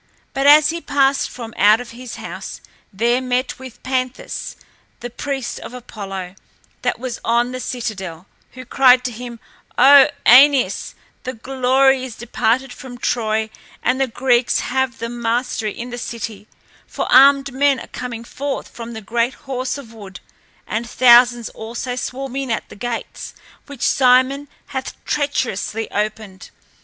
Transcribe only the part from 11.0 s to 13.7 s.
the glory is departed from Troy